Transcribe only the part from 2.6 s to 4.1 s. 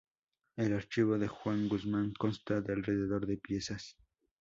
alrededor de piezas.